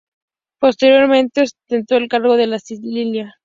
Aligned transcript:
Posteriormente 0.59 1.43
ostentó 1.43 1.95
el 1.95 2.07
cargo 2.07 2.35
de 2.35 2.47
de 2.47 2.57
Sicilia. 2.59 3.35